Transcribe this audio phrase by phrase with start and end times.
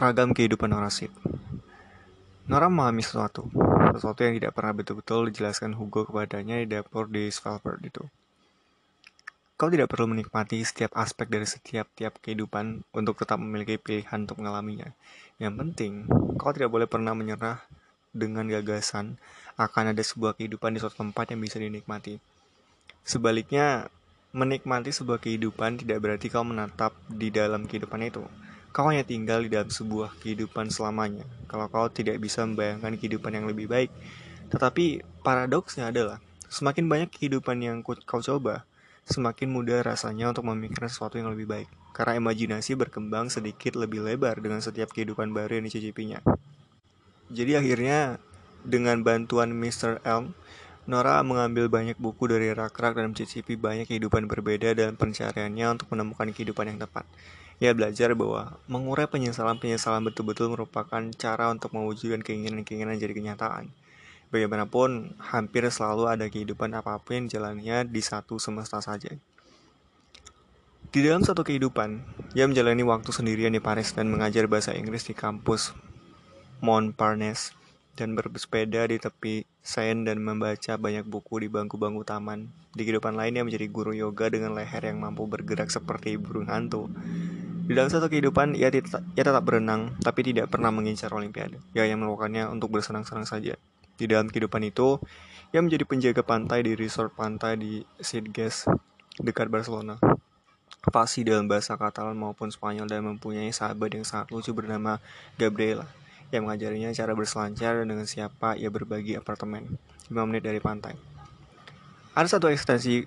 [0.00, 1.12] ragam kehidupan Nora Sid.
[2.48, 3.52] Nora memahami sesuatu,
[3.92, 8.08] sesuatu yang tidak pernah betul-betul dijelaskan Hugo kepadanya di dapur di Svalbard itu.
[9.60, 14.40] Kau tidak perlu menikmati setiap aspek dari setiap tiap kehidupan untuk tetap memiliki pilihan untuk
[14.40, 14.88] mengalaminya.
[15.36, 15.92] Yang penting,
[16.40, 17.60] kau tidak boleh pernah menyerah
[18.16, 19.20] dengan gagasan
[19.60, 22.16] akan ada sebuah kehidupan di suatu tempat yang bisa dinikmati.
[23.04, 23.92] Sebaliknya,
[24.32, 28.24] menikmati sebuah kehidupan tidak berarti kau menatap di dalam kehidupan itu
[28.70, 33.46] Kau hanya tinggal di dalam sebuah kehidupan selamanya kalau kau tidak bisa membayangkan kehidupan yang
[33.50, 33.90] lebih baik.
[34.50, 38.62] Tetapi paradoksnya adalah semakin banyak kehidupan yang kau coba,
[39.10, 41.68] semakin mudah rasanya untuk memikirkan sesuatu yang lebih baik.
[41.90, 46.22] Karena imajinasi berkembang sedikit lebih lebar dengan setiap kehidupan baru yang dicicipinya.
[47.30, 48.22] Jadi akhirnya
[48.62, 50.02] dengan bantuan Mr.
[50.06, 50.34] Elm,
[50.90, 56.30] Nora mengambil banyak buku dari rak-rak dan mencicipi banyak kehidupan berbeda dalam pencariannya untuk menemukan
[56.34, 57.06] kehidupan yang tepat.
[57.60, 63.68] Ia belajar bahwa mengurai penyesalan-penyesalan betul-betul merupakan cara untuk mewujudkan keinginan-keinginan jadi kenyataan.
[64.32, 69.12] Bagaimanapun, hampir selalu ada kehidupan apa pun yang jalannya di satu semesta saja.
[70.90, 72.02] Di dalam satu kehidupan,
[72.32, 75.76] ia menjalani waktu sendirian di Paris dan mengajar bahasa Inggris di kampus
[76.64, 77.52] Montparnasse
[77.94, 82.48] dan bersepeda di tepi Seine dan membaca banyak buku di bangku-bangku taman.
[82.72, 86.88] Di kehidupan lain, ia menjadi guru yoga dengan leher yang mampu bergerak seperti burung hantu.
[87.70, 91.62] Di dalam satu kehidupan, ia, tetap, ia tetap berenang, tapi tidak pernah mengincar olimpiade.
[91.70, 93.54] Ia hanya melakukannya untuk bersenang-senang saja.
[93.94, 94.98] Di dalam kehidupan itu,
[95.54, 98.66] ia menjadi penjaga pantai di resort pantai di Sitges,
[99.22, 100.02] dekat Barcelona.
[100.90, 104.98] Fasih dalam bahasa Katalan maupun Spanyol dan mempunyai sahabat yang sangat lucu bernama
[105.38, 105.86] Gabriela
[106.34, 109.78] yang mengajarinya cara berselancar dan dengan siapa ia berbagi apartemen
[110.10, 110.98] 5 menit dari pantai.
[112.18, 113.06] Ada satu ekstensi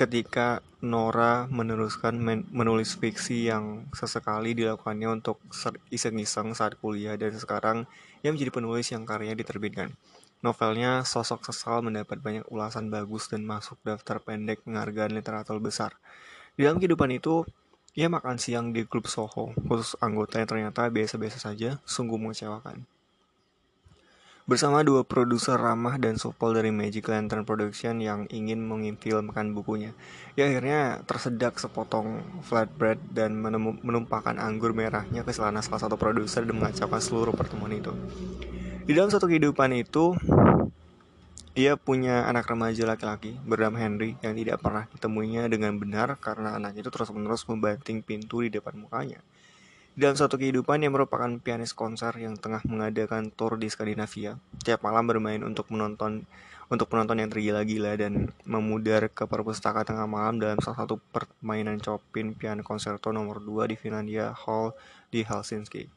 [0.00, 5.36] ketika Nora meneruskan men menulis fiksi yang sesekali dilakukannya untuk
[5.92, 7.84] iseng-iseng saat kuliah dan sekarang
[8.24, 9.92] ia menjadi penulis yang karyanya diterbitkan.
[10.40, 16.00] Novelnya Sosok Sesal mendapat banyak ulasan bagus dan masuk daftar pendek penghargaan literatur besar.
[16.56, 17.44] Di dalam kehidupan itu,
[17.92, 22.88] ia makan siang di klub Soho, khusus anggota yang ternyata biasa-biasa saja, sungguh mengecewakan.
[24.50, 29.94] Bersama dua produser ramah dan supel dari Magic Lantern Production yang ingin mengifilmkan bukunya,
[30.34, 33.38] ia akhirnya tersedak sepotong flatbread dan
[33.78, 37.94] menumpahkan anggur merahnya ke celana salah satu produser dan mengacaukan seluruh pertemuan itu.
[38.82, 40.18] Di dalam satu kehidupan itu,
[41.54, 46.74] ia punya anak remaja laki-laki bernama Henry yang tidak pernah ditemuinya dengan benar karena anak
[46.74, 49.22] itu terus-menerus membanting pintu di depan mukanya.
[49.98, 55.10] Dalam suatu kehidupan yang merupakan pianis konser yang tengah mengadakan tour di Skandinavia, tiap malam
[55.10, 56.30] bermain untuk menonton
[56.70, 62.38] untuk penonton yang tergila-gila dan memudar ke perpustakaan tengah malam dalam salah satu permainan Chopin
[62.38, 64.78] piano concerto nomor 2 di Finlandia Hall
[65.10, 65.90] di Helsinki.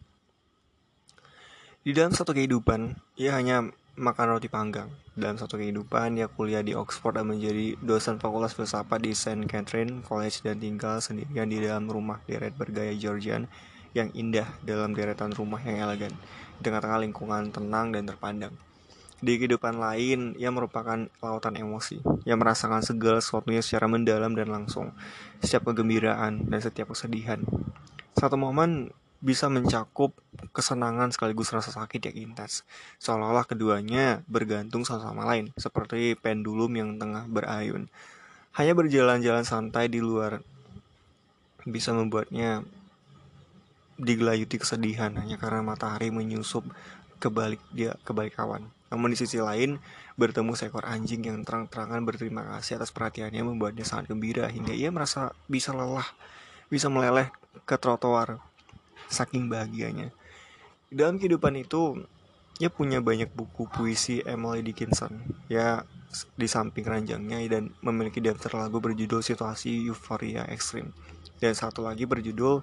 [1.85, 4.89] Di dalam satu kehidupan, ia hanya makan roti panggang.
[5.13, 9.45] Dalam satu kehidupan, ia kuliah di Oxford dan menjadi dosen fakultas filsafat di St.
[9.45, 13.45] Catherine College dan tinggal sendirian di dalam rumah deret bergaya Georgian
[13.93, 16.13] yang indah dalam deretan rumah yang elegan,
[16.57, 18.53] di tengah-tengah lingkungan tenang dan terpandang.
[19.23, 24.91] Di kehidupan lain, ia merupakan lautan emosi, yang merasakan segala sesuatunya secara mendalam dan langsung,
[25.39, 27.39] setiap kegembiraan dan setiap kesedihan.
[28.19, 28.91] Satu momen
[29.23, 30.11] bisa mencakup
[30.51, 32.67] kesenangan sekaligus rasa sakit yang intens,
[32.99, 37.87] seolah-olah keduanya bergantung satu sama lain, seperti pendulum yang tengah berayun.
[38.59, 40.43] Hanya berjalan-jalan santai di luar
[41.63, 42.67] bisa membuatnya
[43.97, 46.65] digelayuti kesedihan hanya karena matahari menyusup
[47.21, 48.67] ke balik dia ke balik awan.
[48.93, 49.81] Namun di sisi lain,
[50.19, 55.33] bertemu seekor anjing yang terang-terangan berterima kasih atas perhatiannya membuatnya sangat gembira hingga ia merasa
[55.49, 56.05] bisa lelah,
[56.69, 57.33] bisa meleleh
[57.65, 58.37] ke trotoar
[59.09, 60.13] saking bahagianya.
[60.93, 62.05] Dalam kehidupan itu,
[62.61, 65.25] ia punya banyak buku puisi Emily Dickinson.
[65.49, 65.81] Ya,
[66.37, 70.93] di samping ranjangnya dan memiliki daftar lagu berjudul Situasi Euforia Ekstrim.
[71.41, 72.61] Dan satu lagi berjudul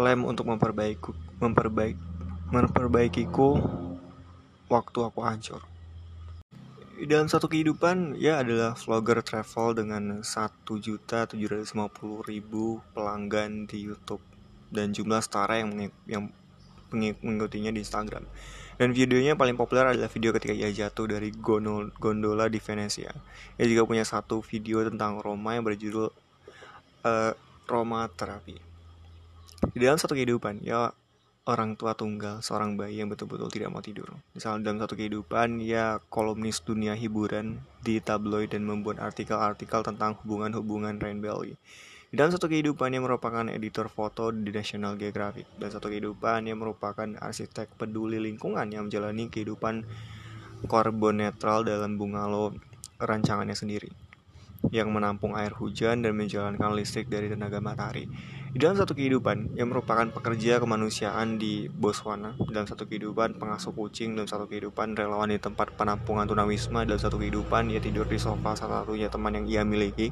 [0.00, 1.96] lem untuk memperbaiki memperbaik
[2.50, 3.60] memperbaikiku
[4.66, 5.62] waktu aku hancur.
[7.00, 12.84] Dalam satu kehidupan, ya adalah vlogger travel dengan satu juta tujuh ratus lima puluh ribu
[12.92, 14.20] pelanggan di YouTube
[14.68, 16.28] dan jumlah setara yang yang
[16.92, 18.28] mengikutinya di Instagram.
[18.76, 21.32] Dan videonya paling populer adalah video ketika ia jatuh dari
[22.00, 23.12] gondola di Venesia.
[23.56, 26.08] Ia juga punya satu video tentang Roma yang berjudul
[27.04, 27.32] uh,
[27.64, 28.69] Roma Terapi.
[29.60, 30.88] Di dalam satu kehidupan, ya
[31.44, 34.08] orang tua tunggal, seorang bayi yang betul-betul tidak mau tidur.
[34.32, 40.96] Misalnya dalam satu kehidupan, ya kolumnis dunia hiburan di tabloid dan membuat artikel-artikel tentang hubungan-hubungan
[40.96, 41.60] Rain Belly.
[42.10, 46.58] Di dalam satu kehidupan yang merupakan editor foto di National Geographic dan satu kehidupan yang
[46.58, 49.86] merupakan arsitek peduli lingkungan yang menjalani kehidupan
[50.66, 52.50] karbon netral dalam bungalow
[52.98, 53.94] rancangannya sendiri
[54.74, 58.10] yang menampung air hujan dan menjalankan listrik dari tenaga matahari.
[58.50, 64.18] Di dalam satu kehidupan yang merupakan pekerja kemanusiaan di Botswana, dalam satu kehidupan pengasuh kucing,
[64.18, 68.58] dalam satu kehidupan relawan di tempat penampungan tunawisma, dalam satu kehidupan ia tidur di sofa
[68.58, 70.10] salah satunya teman yang ia miliki,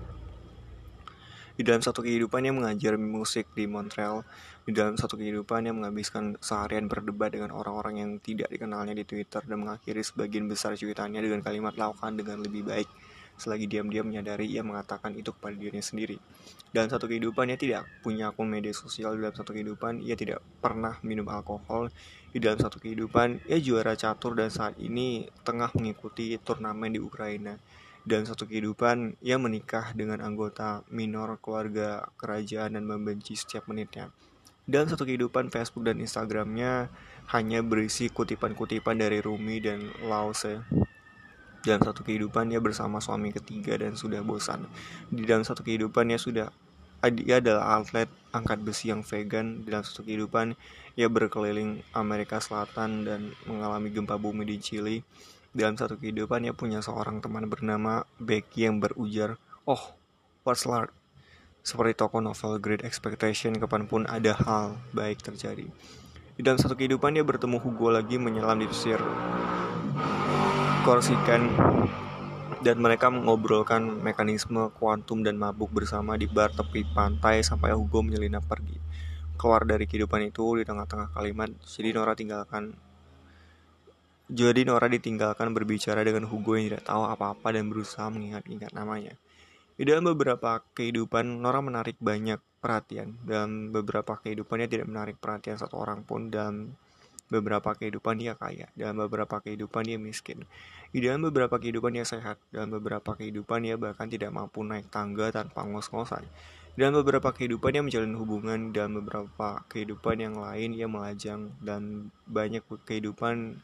[1.58, 4.22] di dalam satu kehidupan yang mengajar musik di Montreal,
[4.62, 9.42] di dalam satu kehidupan yang menghabiskan seharian berdebat dengan orang-orang yang tidak dikenalnya di Twitter
[9.42, 12.86] dan mengakhiri sebagian besar cuitannya dengan kalimat lakukan dengan lebih baik.
[13.38, 16.18] Selagi diam-diam menyadari ia mengatakan itu kepada dirinya sendiri.
[16.74, 20.98] Dalam satu kehidupan ia tidak punya akun media sosial, dalam satu kehidupan ia tidak pernah
[21.06, 21.88] minum alkohol,
[22.34, 27.56] di dalam satu kehidupan ia juara catur dan saat ini tengah mengikuti turnamen di Ukraina
[28.08, 34.08] dan satu kehidupan ia menikah dengan anggota minor keluarga kerajaan dan membenci setiap menitnya.
[34.68, 36.92] Dan satu kehidupan Facebook dan Instagramnya
[37.32, 40.64] hanya berisi kutipan-kutipan dari Rumi dan Lause.
[41.68, 44.64] Dalam satu kehidupan ia bersama suami ketiga dan sudah bosan.
[45.12, 46.48] Di dalam satu kehidupan ia sudah
[47.12, 49.68] dia adalah atlet angkat besi yang vegan.
[49.68, 50.56] Dalam satu kehidupan
[50.96, 54.96] ia berkeliling Amerika Selatan dan mengalami gempa bumi di Chili
[55.58, 59.96] dalam satu kehidupan ia punya seorang teman bernama Becky yang berujar, Oh,
[60.44, 60.92] what's large?
[61.64, 65.66] Seperti tokoh novel Great Expectation, kapan pun ada hal baik terjadi.
[66.38, 69.02] Di dalam satu kehidupan dia bertemu Hugo lagi menyelam di pesisir
[70.86, 71.50] Korsikan
[72.62, 78.46] dan mereka mengobrolkan mekanisme kuantum dan mabuk bersama di bar tepi pantai sampai Hugo menyelinap
[78.46, 78.74] pergi.
[79.38, 82.74] Keluar dari kehidupan itu di tengah-tengah kalimat, jadi Nora tinggalkan
[84.28, 89.16] jadi Nora ditinggalkan berbicara dengan Hugo yang tidak tahu apa-apa dan berusaha mengingat-ingat namanya.
[89.78, 93.16] Di dalam beberapa kehidupan, Nora menarik banyak perhatian.
[93.24, 96.28] Dalam beberapa kehidupannya tidak menarik perhatian satu orang pun.
[96.28, 96.76] Dalam
[97.28, 98.68] beberapa kehidupan dia kaya.
[98.74, 100.44] Dalam beberapa kehidupan dia miskin.
[100.92, 102.40] Di dalam beberapa kehidupan dia sehat.
[102.48, 106.24] Dalam beberapa kehidupan dia bahkan tidak mampu naik tangga tanpa ngos-ngosan.
[106.74, 108.60] Dalam beberapa kehidupan dia menjalin hubungan.
[108.72, 111.52] Dalam beberapa kehidupan yang lain ia melajang.
[111.60, 113.60] Dan banyak kehidupan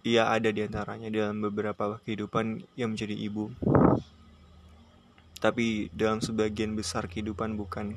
[0.00, 3.52] ia ada di antaranya dalam beberapa kehidupan yang menjadi ibu.
[5.40, 7.96] Tapi dalam sebagian besar kehidupan bukan.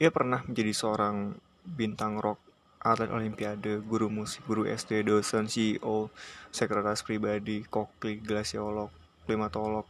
[0.00, 1.36] Ia pernah menjadi seorang
[1.76, 2.42] bintang rock,
[2.80, 6.08] atlet olimpiade, guru musik, guru SD, dosen, CEO,
[6.50, 8.88] sekretaris pribadi, kokli, glasiolog,
[9.28, 9.84] klimatolog,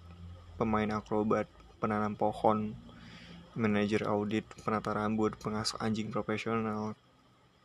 [0.58, 1.46] pemain akrobat,
[1.78, 2.74] penanam pohon,
[3.54, 6.98] manajer audit, penata rambut, pengasuh anjing profesional,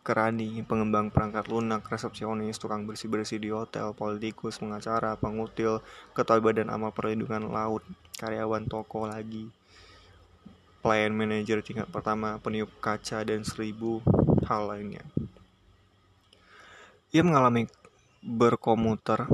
[0.06, 5.81] kerani, pengembang perangkat lunak, resepsionis, tukang bersih-bersih di hotel, politikus, pengacara, pengutil,
[6.13, 7.81] ketua badan amal perlindungan laut,
[8.21, 9.50] karyawan toko lagi,
[10.86, 14.06] pelayan manajer tingkat pertama, peniup kaca, dan seribu
[14.46, 15.02] hal lainnya.
[17.10, 17.66] Ia mengalami
[18.22, 19.26] berkomuter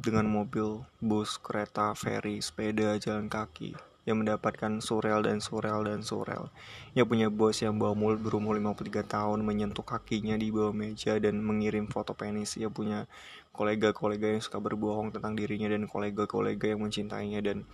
[0.00, 3.76] dengan mobil, bus, kereta, feri, sepeda, jalan kaki,
[4.08, 6.48] yang mendapatkan surel dan surel dan surel.
[6.96, 11.44] Ia punya bos yang bawa mulut berumur 53 tahun menyentuh kakinya di bawah meja dan
[11.44, 12.56] mengirim foto penis.
[12.56, 13.04] Ia punya
[13.52, 17.68] kolega-kolega yang suka berbohong tentang dirinya dan kolega-kolega yang mencintainya dan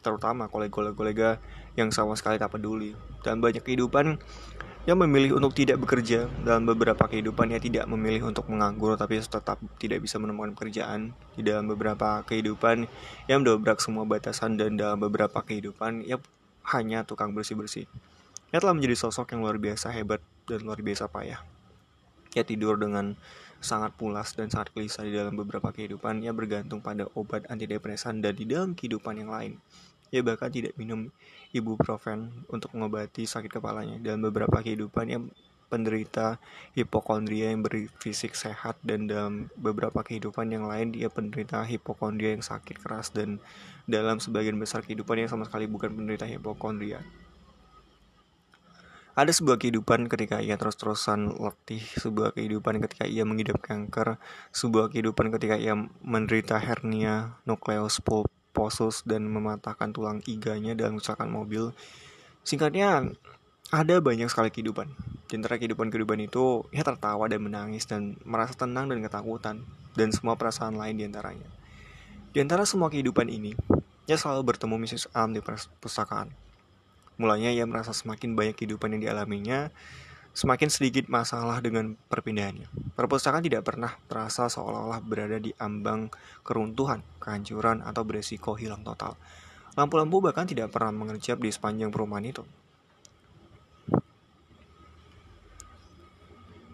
[0.00, 1.38] terutama kolega-kolega
[1.76, 2.96] yang sama sekali tak peduli.
[3.20, 4.16] Dan banyak kehidupan
[4.88, 9.60] yang memilih untuk tidak bekerja dalam beberapa kehidupan ia tidak memilih untuk menganggur tapi tetap
[9.76, 11.12] tidak bisa menemukan pekerjaan.
[11.36, 12.88] Di dalam beberapa kehidupan
[13.28, 16.16] yang mendobrak semua batasan dan dalam beberapa kehidupan ia
[16.72, 17.84] hanya tukang bersih-bersih.
[18.50, 21.44] Ia telah menjadi sosok yang luar biasa hebat dan luar biasa payah.
[22.34, 23.14] Ia tidur dengan
[23.60, 28.32] sangat pulas dan sangat gelisah di dalam beberapa kehidupan ia bergantung pada obat antidepresan dan
[28.34, 29.60] di dalam kehidupan yang lain
[30.10, 31.06] ia bahkan tidak minum
[31.54, 33.98] ibuprofen untuk mengobati sakit kepalanya.
[34.02, 35.24] Dalam beberapa kehidupan yang
[35.70, 36.42] penderita
[36.74, 42.82] hipokondria yang berfisik sehat dan dalam beberapa kehidupan yang lain dia penderita hipokondria yang sakit
[42.82, 43.38] keras dan
[43.86, 46.98] dalam sebagian besar kehidupan yang sama sekali bukan penderita hipokondria.
[49.20, 54.16] Ada sebuah kehidupan ketika ia terus-terusan letih, sebuah kehidupan ketika ia mengidap kanker,
[54.48, 61.28] sebuah kehidupan ketika ia menderita hernia nukleus pulp posus dan mematahkan tulang iganya dalam kecelakaan
[61.28, 61.76] mobil.
[62.48, 63.12] Singkatnya,
[63.68, 64.88] ada banyak sekali kehidupan.
[65.28, 69.68] Di antara kehidupan-kehidupan itu, ia tertawa dan menangis dan merasa tenang dan ketakutan,
[70.00, 71.52] dan semua perasaan lain di antaranya.
[72.32, 73.52] Di antara semua kehidupan ini,
[74.08, 75.12] ia selalu bertemu Mrs.
[75.12, 76.49] Am di perpustakaan.
[77.20, 79.68] Mulanya ia merasa semakin banyak kehidupan yang dialaminya,
[80.32, 82.96] semakin sedikit masalah dengan perpindahannya.
[82.96, 86.08] Perpustakaan tidak pernah terasa seolah-olah berada di ambang
[86.40, 89.20] keruntuhan, kehancuran, atau beresiko hilang total.
[89.76, 92.42] Lampu-lampu bahkan tidak pernah mengerjap di sepanjang perumahan itu.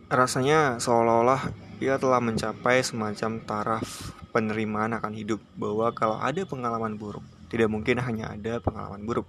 [0.07, 1.51] Rasanya seolah-olah
[1.83, 7.99] ia telah mencapai semacam taraf penerimaan akan hidup bahwa kalau ada pengalaman buruk, tidak mungkin
[7.99, 9.27] hanya ada pengalaman buruk.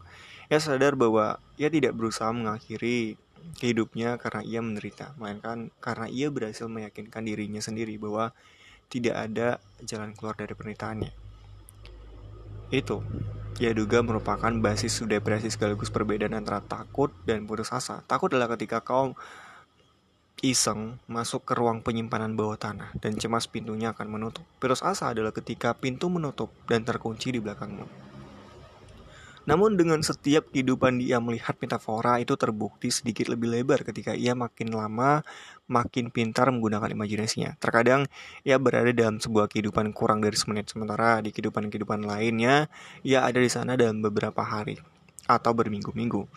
[0.48, 3.20] Ia sadar bahwa ia tidak berusaha mengakhiri
[3.60, 8.32] hidupnya karena ia menderita, melainkan karena ia berhasil meyakinkan dirinya sendiri bahwa
[8.88, 9.48] tidak ada
[9.84, 11.12] jalan keluar dari penderitaannya.
[12.72, 13.04] Itu,
[13.60, 18.04] ia duga merupakan basis depresi sekaligus perbedaan antara takut dan putus asa.
[18.08, 19.16] Takut adalah ketika kau
[20.46, 24.46] iseng masuk ke ruang penyimpanan bawah tanah dan cemas pintunya akan menutup.
[24.62, 28.07] Putus asa adalah ketika pintu menutup dan terkunci di belakangmu.
[29.48, 34.76] Namun dengan setiap kehidupan dia melihat metafora itu terbukti sedikit lebih lebar ketika ia makin
[34.76, 35.24] lama
[35.72, 37.56] makin pintar menggunakan imajinasinya.
[37.56, 38.12] Terkadang
[38.44, 42.68] ia berada dalam sebuah kehidupan kurang dari semenit sementara di kehidupan-kehidupan lainnya
[43.08, 44.76] ia ada di sana dalam beberapa hari
[45.32, 46.28] atau berminggu-minggu.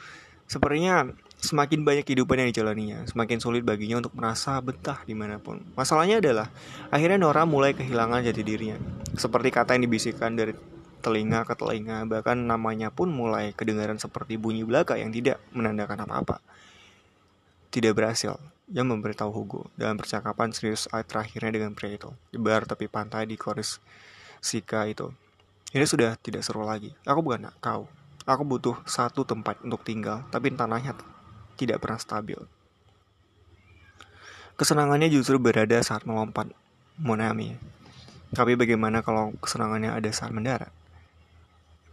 [0.51, 1.07] Sepertinya
[1.39, 5.63] semakin banyak kehidupan yang dijalaninya, semakin sulit baginya untuk merasa betah di mana pun.
[5.79, 6.51] Masalahnya adalah,
[6.91, 8.75] akhirnya Nora mulai kehilangan jati dirinya.
[9.15, 10.53] Seperti kata yang dibisikkan dari
[11.01, 16.39] telinga ke telinga, bahkan namanya pun mulai kedengaran seperti bunyi belaka yang tidak menandakan apa-apa.
[17.73, 18.37] Tidak berhasil,
[18.71, 23.35] ia memberitahu Hugo dalam percakapan serius terakhirnya dengan pria itu, di bar tepi pantai di
[23.35, 23.81] Koris
[24.39, 25.11] Sika itu.
[25.71, 26.91] Ini sudah tidak seru lagi.
[27.07, 27.87] Aku bukan kau.
[28.27, 30.95] Aku butuh satu tempat untuk tinggal, tapi tanahnya
[31.59, 32.39] tidak pernah stabil.
[34.59, 36.53] Kesenangannya justru berada saat melompat
[37.01, 37.57] Monami.
[38.31, 40.69] Tapi bagaimana kalau kesenangannya ada saat mendarat?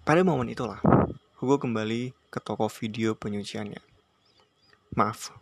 [0.07, 0.79] Pada momen itulah,
[1.35, 3.83] Hugo kembali ke toko video penyuciannya.
[4.95, 5.35] Maaf,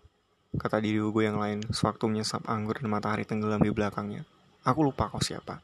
[0.57, 4.25] kata diri Hugo yang lain sewaktu menyesap anggur dan matahari tenggelam di belakangnya.
[4.65, 5.61] Aku lupa kau siapa.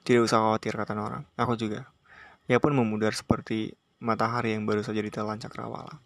[0.00, 1.20] Tidak usah khawatir, kata Nora.
[1.36, 1.92] Aku juga.
[2.48, 6.00] Ia pun memudar seperti matahari yang baru saja ditelan cakrawala.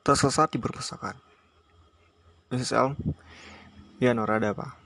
[0.00, 1.20] Tersesat di perpustakaan.
[2.48, 2.72] Mrs.
[2.72, 2.96] Elm,
[4.00, 4.85] ya Nora ada apa?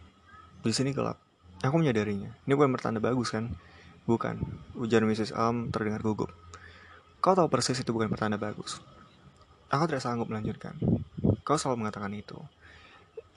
[0.60, 1.16] Di sini gelap.
[1.64, 2.32] Aku menyadarinya.
[2.44, 3.52] Ini bukan pertanda bagus kan?
[4.04, 4.40] Bukan.
[4.76, 5.32] Ujar Mrs.
[5.32, 6.32] Elm terdengar gugup.
[7.20, 8.80] Kau tahu persis itu bukan pertanda bagus.
[9.68, 10.72] Aku tidak sanggup melanjutkan.
[11.44, 12.36] Kau selalu mengatakan itu.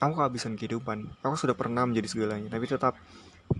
[0.00, 1.08] Aku kehabisan kehidupan.
[1.20, 2.96] Aku sudah pernah menjadi segalanya, tapi tetap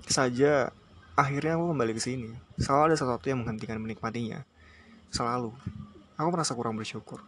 [0.08, 0.72] saja
[1.16, 2.28] akhirnya aku kembali ke sini.
[2.56, 4.44] Selalu ada sesuatu yang menghentikan menikmatinya.
[5.12, 5.52] Selalu.
[6.20, 7.22] Aku merasa kurang bersyukur.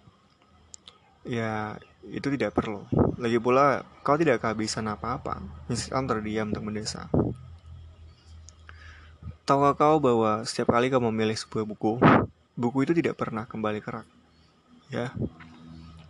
[1.27, 1.75] Ya,
[2.07, 2.87] itu tidak perlu.
[3.19, 5.43] Lagi pula, kau tidak kehabisan apa-apa.
[5.67, 7.11] Elm terdiam untuk mendesa.
[9.47, 12.03] Tahukah kau bahwa setiap kali kau memilih sebuah buku,
[12.59, 14.07] buku itu tidak pernah kembali kerak?
[14.91, 15.15] Ya,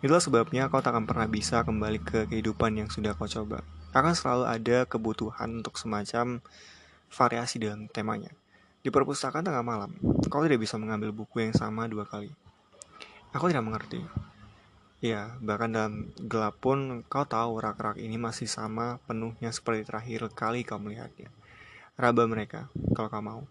[0.01, 3.61] itulah sebabnya kau tak akan pernah bisa kembali ke kehidupan yang sudah kau coba.
[3.93, 6.41] Akan selalu ada kebutuhan untuk semacam
[7.13, 8.33] variasi dalam temanya.
[8.81, 9.93] Di perpustakaan tengah malam,
[10.29, 12.33] kau tidak bisa mengambil buku yang sama dua kali.
[13.37, 14.01] Aku tidak mengerti.
[14.97, 20.65] Ya, bahkan dalam gelap pun kau tahu rak-rak ini masih sama penuhnya seperti terakhir kali
[20.65, 21.29] kau melihatnya.
[21.93, 22.65] Raba mereka,
[22.97, 23.41] kalau kau mau.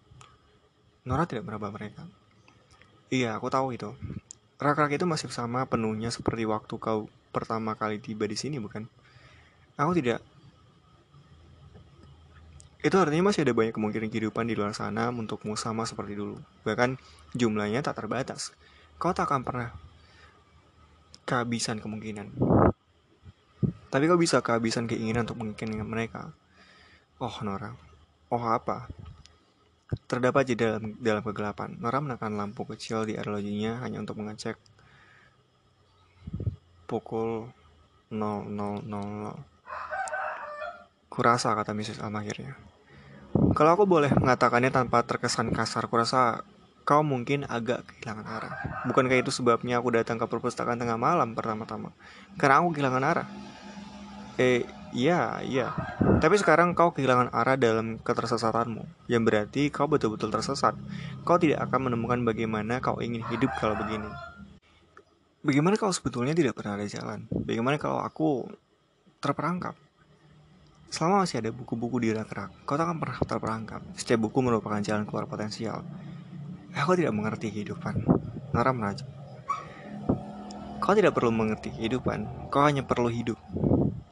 [1.07, 2.03] Nora tidak meraba mereka.
[3.07, 3.95] Iya, aku tahu itu.
[4.59, 8.83] Rak-rak itu masih sama penuhnya seperti waktu kau pertama kali tiba di sini, bukan?
[9.79, 10.19] Aku tidak.
[12.83, 16.43] Itu artinya masih ada banyak kemungkinan kehidupan di luar sana untukmu sama seperti dulu.
[16.67, 16.99] Bahkan
[17.39, 18.51] jumlahnya tak terbatas.
[18.99, 19.86] Kau tak akan pernah
[21.27, 22.31] kehabisan kemungkinan.
[23.91, 26.31] Tapi kau bisa kehabisan keinginan untuk menginginkan mereka.
[27.19, 27.75] Oh Nora,
[28.31, 28.87] oh apa?
[30.07, 31.75] Terdapat di dalam, dalam kegelapan.
[31.75, 34.55] Nora menekan lampu kecil di arlojinya hanya untuk mengecek
[36.87, 37.51] pukul
[38.07, 38.47] 0000.
[41.11, 41.99] Kurasa kata Mrs.
[41.99, 42.55] Alma akhirnya.
[43.57, 46.45] Kalau aku boleh mengatakannya tanpa terkesan kasar, kurasa
[46.87, 48.53] kau mungkin agak kehilangan arah.
[48.87, 51.91] Bukankah itu sebabnya aku datang ke perpustakaan tengah malam pertama-tama?
[52.39, 53.27] Karena aku kehilangan arah.
[54.39, 54.63] Eh,
[54.95, 55.75] iya, iya.
[56.23, 60.79] Tapi sekarang kau kehilangan arah dalam ketersesatanmu, yang berarti kau betul-betul tersesat.
[61.27, 64.07] Kau tidak akan menemukan bagaimana kau ingin hidup kalau begini.
[65.43, 67.27] Bagaimana kau sebetulnya tidak pernah ada jalan?
[67.27, 68.47] Bagaimana kalau aku
[69.19, 69.75] terperangkap?
[70.87, 73.81] Selama masih ada buku-buku di rak-rak, kau tak akan pernah terperangkap.
[73.99, 75.83] Setiap buku merupakan jalan keluar potensial.
[76.77, 78.05] Aku tidak mengerti kehidupan.
[78.53, 79.09] Nora merajak.
[80.77, 83.35] Kau tidak perlu mengerti kehidupan, kau hanya perlu hidup.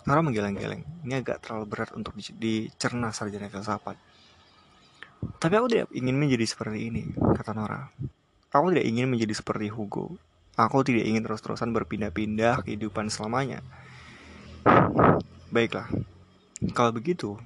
[0.10, 0.82] Nora menggeleng-geleng.
[1.06, 3.96] Ini agak terlalu berat untuk dicerna sarjana filsafat.
[5.38, 7.90] Tapi aku tidak ingin menjadi seperti ini, kata Nora.
[8.50, 10.18] Aku tidak ingin menjadi seperti Hugo.
[10.58, 13.62] Aku tidak ingin terus-terusan berpindah-pindah kehidupan selamanya.
[15.54, 15.88] Baiklah,
[16.74, 17.38] kalau begitu,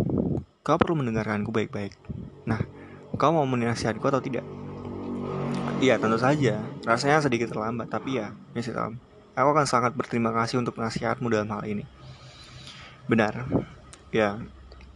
[0.64, 1.98] kau perlu mendengarkanku baik-baik.
[2.48, 2.62] Nah,
[3.18, 4.46] kau mau menasihatku atau tidak?
[5.80, 6.60] Iya, tentu saja.
[6.84, 8.76] Rasanya sedikit terlambat, tapi ya, Mrs.
[8.76, 9.00] Elm,
[9.32, 11.88] aku akan sangat berterima kasih untuk nasihatmu dalam hal ini.
[13.08, 13.48] Benar.
[14.12, 14.44] Ya,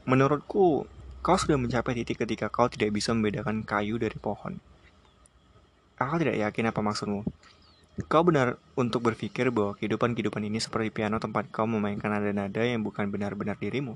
[0.04, 0.84] menurutku,
[1.24, 4.60] kau sudah mencapai titik ketika kau tidak bisa membedakan kayu dari pohon.
[5.96, 7.24] Aku tidak yakin apa maksudmu.
[8.12, 13.08] Kau benar untuk berpikir bahwa kehidupan-kehidupan ini seperti piano tempat kau memainkan nada-nada yang bukan
[13.08, 13.96] benar-benar dirimu.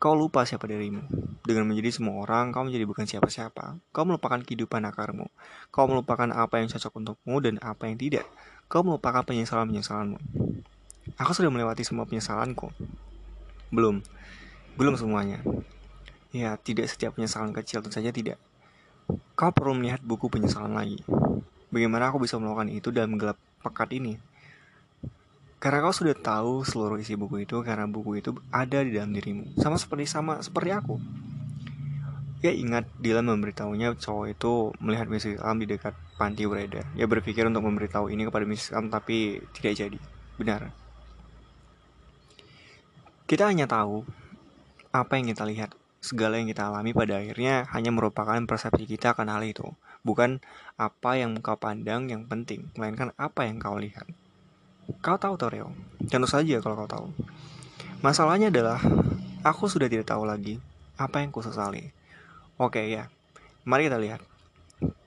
[0.00, 1.04] Kau lupa siapa dirimu.
[1.44, 3.76] Dengan menjadi semua orang, kau menjadi bukan siapa-siapa.
[3.92, 5.28] Kau melupakan kehidupan akarmu.
[5.68, 8.24] Kau melupakan apa yang cocok untukmu dan apa yang tidak.
[8.64, 10.16] Kau melupakan penyesalan-penyesalanmu.
[11.20, 12.72] Aku sudah melewati semua penyesalanku.
[13.68, 14.00] Belum.
[14.80, 15.44] Belum semuanya.
[16.32, 18.40] Ya, tidak setiap penyesalan kecil, tentu saja tidak.
[19.36, 21.04] Kau perlu melihat buku penyesalan lagi.
[21.68, 24.16] Bagaimana aku bisa melakukan itu dalam gelap pekat ini?
[25.60, 29.60] Karena kau sudah tahu seluruh isi buku itu karena buku itu ada di dalam dirimu.
[29.60, 30.96] Sama seperti sama seperti aku.
[32.40, 35.44] Ya ingat Dylan memberitahunya cowok itu melihat Mrs.
[35.44, 36.88] Am di dekat panti beredar.
[36.96, 38.72] Ya berpikir untuk memberitahu ini kepada Mrs.
[38.72, 39.98] Am tapi tidak jadi.
[40.40, 40.72] Benar.
[43.28, 44.08] Kita hanya tahu
[44.96, 45.76] apa yang kita lihat.
[46.00, 49.68] Segala yang kita alami pada akhirnya hanya merupakan persepsi kita akan hal itu.
[50.00, 50.40] Bukan
[50.80, 54.08] apa yang kau pandang yang penting, melainkan apa yang kau lihat.
[54.98, 55.70] Kau tahu Toreo?
[56.10, 57.06] Tentu saja kalau kau tahu.
[58.02, 58.82] Masalahnya adalah,
[59.46, 60.58] aku sudah tidak tahu lagi
[60.98, 61.94] apa yang kusesali.
[62.58, 63.06] Oke ya,
[63.62, 64.20] mari kita lihat.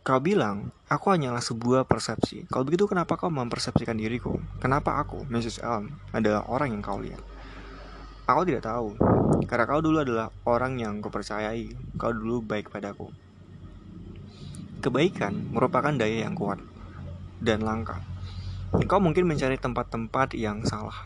[0.08, 2.48] Kau bilang, aku hanyalah sebuah persepsi.
[2.48, 4.40] Kalau begitu kenapa kau mempersepsikan diriku?
[4.64, 5.60] Kenapa aku, Mrs.
[5.60, 7.20] Elm, adalah orang yang kau lihat?
[8.24, 8.96] Aku tidak tahu,
[9.52, 11.76] karena kau dulu adalah orang yang kupercayai.
[12.00, 13.12] Kau dulu baik padaku.
[14.80, 16.60] Kebaikan merupakan daya yang kuat
[17.44, 18.13] dan langka.
[18.74, 21.06] Engkau mungkin mencari tempat-tempat yang salah.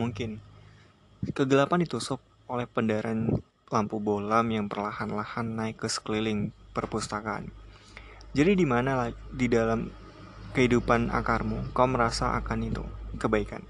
[0.00, 0.40] Mungkin.
[1.36, 3.36] Kegelapan ditusuk oleh pendaran
[3.68, 7.52] lampu bolam yang perlahan-lahan naik ke sekeliling perpustakaan.
[8.32, 9.92] Jadi di mana di dalam
[10.56, 12.84] kehidupan akarmu kau merasa akan itu
[13.20, 13.60] kebaikan?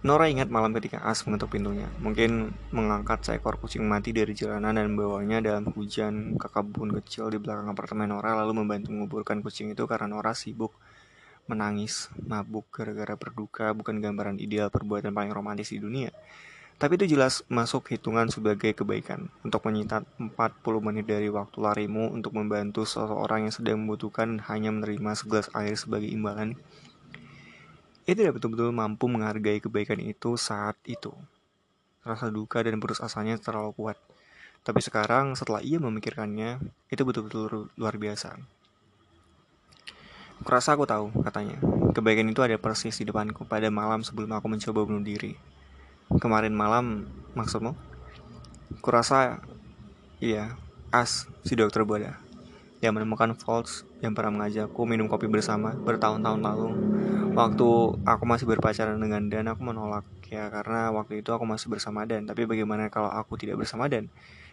[0.00, 1.84] Nora ingat malam ketika As mengetuk pintunya.
[2.00, 7.36] Mungkin mengangkat seekor kucing mati dari jalanan dan membawanya dalam hujan ke kebun kecil di
[7.36, 10.72] belakang apartemen Nora lalu membantu menguburkan kucing itu karena Nora sibuk
[11.50, 16.14] menangis, mabuk gara-gara berduka bukan gambaran ideal perbuatan paling romantis di dunia.
[16.80, 20.32] Tapi itu jelas masuk hitungan sebagai kebaikan untuk menyita 40
[20.80, 26.08] menit dari waktu larimu untuk membantu seseorang yang sedang membutuhkan hanya menerima segelas air sebagai
[26.08, 26.56] imbalan.
[28.08, 31.12] Ia tidak betul-betul mampu menghargai kebaikan itu saat itu.
[32.00, 34.00] Rasa duka dan putus asanya terlalu kuat.
[34.64, 38.40] Tapi sekarang setelah ia memikirkannya, itu betul-betul luar biasa.
[40.40, 41.60] Kurasa aku tahu, katanya.
[41.92, 45.36] Kebaikan itu ada persis di depanku pada malam sebelum aku mencoba bunuh diri.
[46.16, 47.76] Kemarin malam, maksudmu?
[48.80, 49.44] Kurasa,
[50.16, 50.56] iya,
[50.88, 52.18] As, si dokter Boda,
[52.80, 56.68] yang menemukan Falls yang pernah mengajakku minum kopi bersama bertahun-tahun lalu.
[57.36, 57.68] Waktu
[58.02, 62.24] aku masih berpacaran dengan Dan, aku menolak ya karena waktu itu aku masih bersama Dan.
[62.24, 64.08] Tapi bagaimana kalau aku tidak bersama Dan?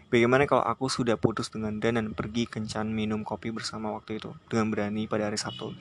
[0.07, 4.31] Bagaimana kalau aku sudah putus dengan Dan dan pergi kencan minum kopi bersama waktu itu
[4.47, 5.75] dengan berani pada hari Sabtu?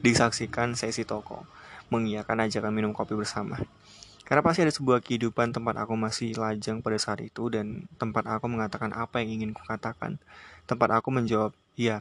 [0.00, 1.44] Disaksikan sesi toko,
[1.92, 3.60] mengiyakan ajakan minum kopi bersama.
[4.24, 8.48] Karena pasti ada sebuah kehidupan tempat aku masih lajang pada saat itu dan tempat aku
[8.48, 10.16] mengatakan apa yang ingin kukatakan.
[10.64, 12.00] Tempat aku menjawab, iya,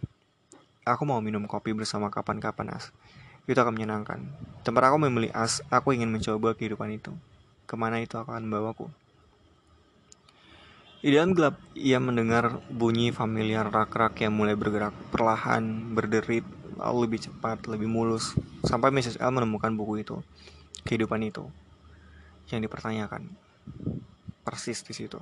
[0.87, 2.95] aku mau minum kopi bersama kapan-kapan as.
[3.43, 4.23] Itu akan menyenangkan.
[4.63, 7.11] Tempat aku memilih as, aku ingin mencoba kehidupan itu.
[7.67, 9.00] Ke mana itu akan membawaku?
[11.01, 16.45] Di dalam gelap, ia mendengar bunyi familiar rak-rak yang mulai bergerak perlahan, berderit,
[16.77, 19.17] lalu lebih cepat, lebih mulus, sampai Mrs.
[19.17, 20.21] L menemukan buku itu,
[20.85, 21.49] kehidupan itu,
[22.53, 23.33] yang dipertanyakan,
[24.45, 25.17] persis di situ.